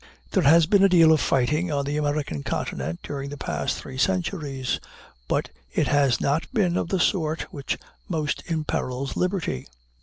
There 0.31 0.41
has 0.41 0.65
been 0.65 0.81
a 0.83 0.89
deal 0.89 1.11
of 1.11 1.21
fighting 1.21 1.71
on 1.71 1.85
the 1.85 1.95
American 1.97 2.41
continent 2.41 3.01
during 3.03 3.29
the 3.29 3.37
past 3.37 3.77
three 3.77 3.99
centuries; 3.99 4.79
but 5.27 5.51
it 5.71 5.85
has 5.89 6.19
not 6.19 6.51
been 6.51 6.75
of 6.75 6.89
the 6.89 6.99
sort 6.99 7.43
which 7.53 7.77
most 8.09 8.41
imperils 8.47 9.15
liberty. 9.15 9.67